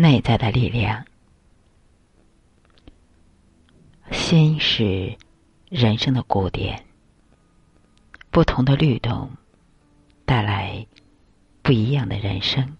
[0.00, 1.04] 内在的力量。
[4.12, 5.18] 心是
[5.68, 6.86] 人生的鼓点，
[8.30, 9.28] 不同的律动
[10.24, 10.86] 带来
[11.62, 12.76] 不一样的人生。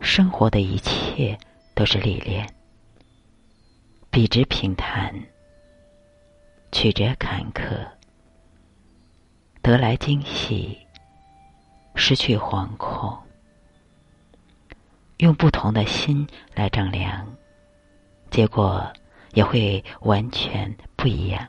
[0.00, 1.38] 生活的一切
[1.72, 2.52] 都是历练，
[4.10, 5.14] 笔直平坦，
[6.72, 7.86] 曲折坎坷，
[9.62, 10.76] 得来惊喜，
[11.94, 13.16] 失去惶恐。
[15.18, 17.26] 用不同的心来丈量，
[18.30, 18.92] 结果
[19.34, 21.48] 也会完全不一样。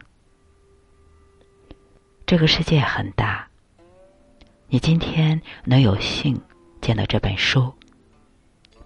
[2.25, 3.47] 这个世界很大，
[4.67, 6.41] 你今天能有幸
[6.81, 7.71] 见到这本书，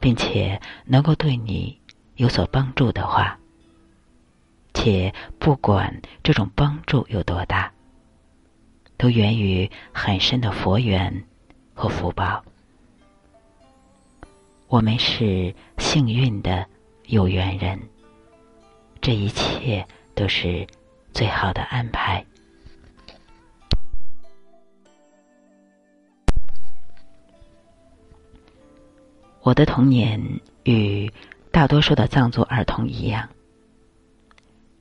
[0.02, 1.80] 并且能够对你
[2.16, 3.40] 有所帮助的话，
[4.74, 7.72] 且不管这种帮助有多大，
[8.98, 11.26] 都源于很深的佛缘
[11.74, 12.44] 和福报。
[14.68, 16.66] 我们是幸运的
[17.06, 17.80] 有缘人，
[19.00, 20.66] 这一切都是
[21.14, 22.26] 最好的安排。
[29.42, 30.20] 我的童年
[30.64, 31.12] 与
[31.52, 33.30] 大多数的藏族儿童一样，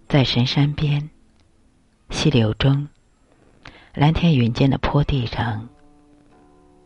[0.08, 1.10] 在神山边、
[2.08, 2.88] 溪流中、
[3.92, 5.68] 蓝天云间的坡地上，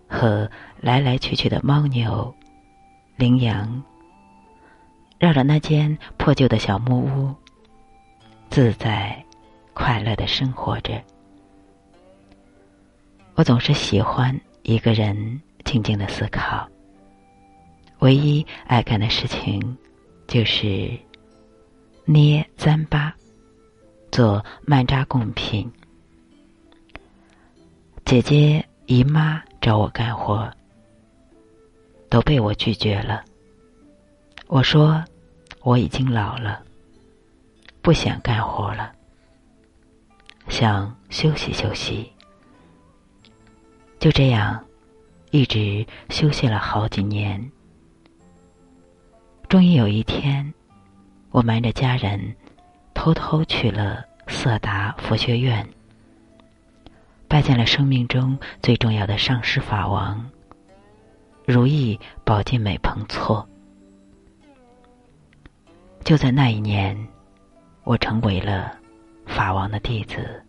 [0.08, 2.34] 和来来去去的牦牛。
[3.16, 3.82] 羚羊
[5.18, 7.34] 绕着那间破旧的小木屋，
[8.50, 9.24] 自在、
[9.72, 11.02] 快乐的生活着。
[13.34, 16.68] 我总是喜欢一个人静静的思考。
[18.00, 19.76] 唯一爱干的事情，
[20.26, 20.90] 就是
[22.04, 23.10] 捏糌粑、
[24.12, 25.72] 做曼扎贡品。
[28.04, 30.52] 姐姐、姨妈找我干活。
[32.16, 33.22] 都被我拒绝了。
[34.46, 35.04] 我说
[35.60, 36.62] 我已经老了，
[37.82, 38.90] 不想干活了，
[40.48, 42.10] 想休息休息。
[43.98, 44.64] 就这样，
[45.30, 47.52] 一直休息了好几年。
[49.46, 50.54] 终于有一天，
[51.30, 52.34] 我瞒着家人，
[52.94, 55.68] 偷偷去了色达佛学院，
[57.28, 60.30] 拜见了生命中最重要的上师法王。
[61.46, 63.48] 如意宝镜美彭措。
[66.02, 66.96] 就在那一年，
[67.84, 68.76] 我成为了
[69.26, 70.44] 法王的弟子，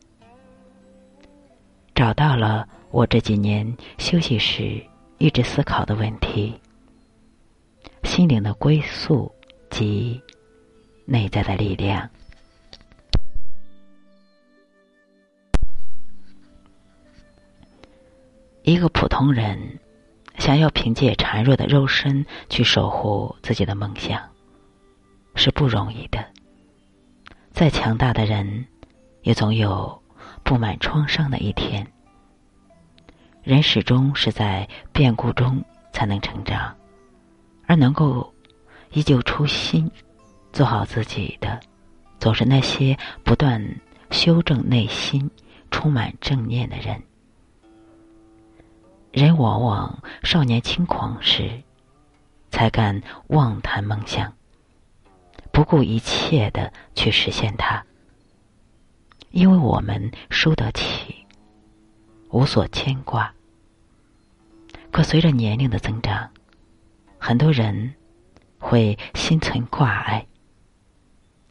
[1.93, 4.83] 找到了我这几年休息时
[5.19, 6.59] 一直思考的问题：
[8.03, 9.31] 心灵的归宿
[9.69, 10.19] 及
[11.05, 12.09] 内在的力量。
[18.63, 19.79] 一个普通人。
[20.37, 24.21] 想要凭借孱弱的肉身去守护自己的梦想，
[25.35, 26.23] 是不容易的。
[27.51, 28.65] 再强大的人，
[29.23, 30.01] 也总有
[30.43, 31.85] 布满创伤的一天。
[33.43, 36.75] 人始终是在变故中才能成长，
[37.65, 38.33] 而能够
[38.91, 39.89] 依旧初心，
[40.53, 41.59] 做好自己的，
[42.19, 43.61] 总是那些不断
[44.11, 45.29] 修正内心、
[45.71, 47.01] 充满正念的人。
[49.17, 51.63] 人往往少年轻狂时，
[52.51, 54.31] 才敢妄谈梦想，
[55.51, 57.83] 不顾一切的去实现它。
[59.31, 61.25] 因为我们输得起，
[62.29, 63.33] 无所牵挂。
[64.91, 66.29] 可随着年龄的增长，
[67.17, 67.95] 很多人
[68.59, 70.27] 会心存挂碍。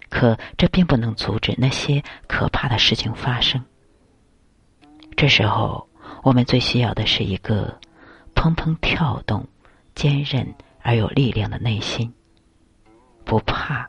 [0.09, 3.65] 可这并不能阻止那些可怕的事情发生。
[5.17, 5.89] 这时候。
[6.23, 7.79] 我们最需要的是一个
[8.35, 9.47] 砰砰跳动、
[9.95, 12.13] 坚韧而有力量的内心，
[13.25, 13.89] 不怕、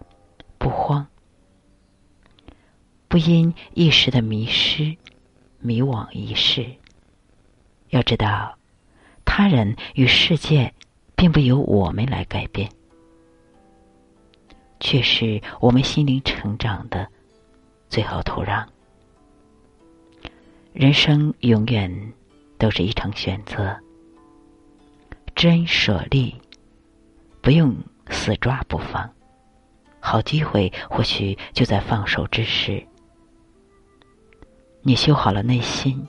[0.58, 1.06] 不慌，
[3.08, 4.96] 不因一时的迷失
[5.60, 6.66] 迷惘一世。
[7.90, 8.58] 要知道，
[9.26, 10.74] 他人与世界
[11.16, 12.70] 并不由我们来改变，
[14.80, 17.08] 却是我们心灵成长的
[17.90, 18.66] 最好土壤。
[20.80, 22.14] 人生永远。
[22.60, 23.78] 都是一场选择，
[25.36, 26.36] 真舍利，
[27.40, 27.76] 不用
[28.10, 29.08] 死抓不放。
[30.00, 32.84] 好机会或许就在放手之时。
[34.82, 36.04] 你修好了内心，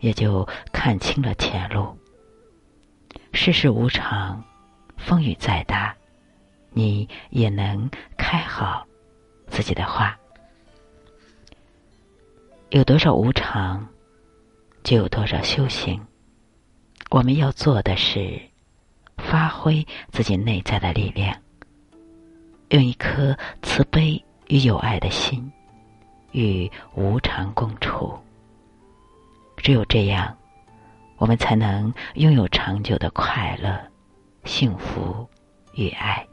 [0.00, 1.96] 也就看清了前路。
[3.32, 4.42] 世事无常，
[4.96, 5.94] 风雨再大，
[6.70, 8.84] 你也能开好
[9.46, 10.18] 自己的花。
[12.70, 13.88] 有多少无常？
[14.84, 15.98] 就有多少修行。
[17.10, 18.38] 我们要做的是，
[19.16, 21.34] 发挥自己内在的力量，
[22.68, 25.50] 用一颗慈悲与友爱的心，
[26.32, 28.12] 与无常共处。
[29.56, 30.36] 只有这样，
[31.16, 33.80] 我们才能拥有长久的快乐、
[34.44, 35.26] 幸福
[35.74, 36.26] 与爱。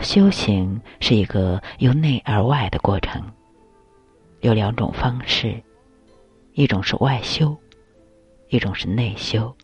[0.00, 3.22] 修行是一个由内而外的过程，
[4.40, 5.62] 有两种方式：
[6.54, 7.56] 一种是外修，
[8.48, 9.54] 一种是内修。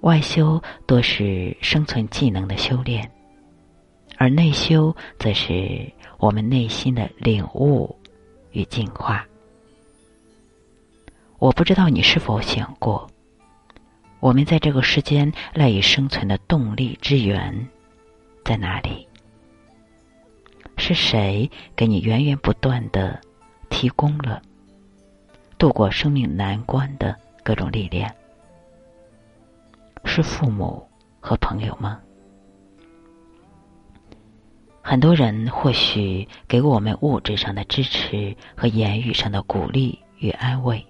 [0.00, 3.08] 外修多是生存技能的修炼，
[4.16, 7.96] 而内修则是我们内心的领悟
[8.50, 9.26] 与进化。
[11.38, 13.08] 我不知道你是否想过，
[14.20, 17.68] 我们在这个世间赖以生存的动力之源
[18.44, 19.06] 在哪里？
[20.76, 23.20] 是谁给你源源不断的
[23.70, 24.42] 提供了
[25.62, 28.12] 度过生命难关的各种历练？
[30.04, 30.84] 是父母
[31.20, 32.00] 和朋友吗？
[34.82, 40.84] 很多人或许给我们物质上的支持和言语上的鼓励与安慰，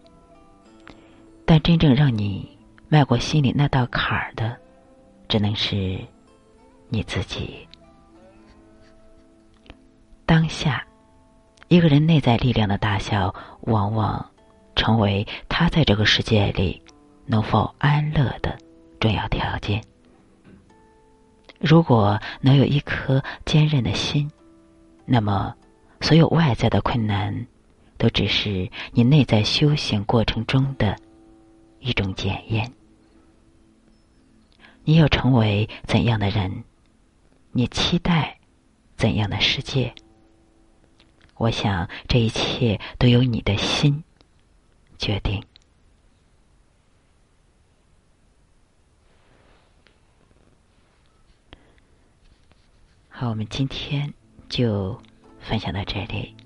[1.45, 2.57] 但真正让你
[2.89, 4.57] 迈过心里那道坎儿的，
[5.29, 6.01] 只能是
[6.89, 7.69] 你自己。
[10.25, 10.83] 当下，
[11.69, 13.35] 一个人内在力量的大小，
[13.65, 14.32] 往往
[14.83, 16.83] 成为他在这个世界里
[17.25, 18.59] 能否安乐的。
[18.99, 19.81] 重要条件。
[21.61, 24.29] 如果能有一颗坚韧的心，
[25.05, 25.55] 那么
[26.01, 27.47] 所有外在的困难，
[27.97, 30.97] 都只是你内在修行过程中的
[31.79, 32.73] 一种检验。
[34.83, 36.65] 你要成为怎样的人？
[37.53, 38.37] 你期待
[38.97, 39.95] 怎样的世界？
[41.37, 44.03] 我想这一切都由你的心
[45.03, 45.45] 决定。
[53.09, 54.15] 好，我们今天
[54.49, 55.03] 就
[55.41, 56.37] 分享到这里，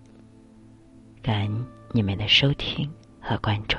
[1.23, 3.77] 感恩你们的收听和关注。